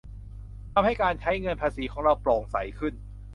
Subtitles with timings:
[0.73, 2.93] ทำให้การใช้เงินภาษีของเราโปร่งใสขึ้น